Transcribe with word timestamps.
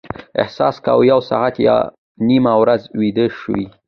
احساس 0.41 0.75
کاوه 0.85 1.05
یو 1.11 1.19
ساعت 1.29 1.55
یا 1.67 1.77
نیمه 2.27 2.53
ورځ 2.61 2.81
ویده 2.99 3.25
شوي. 3.39 3.65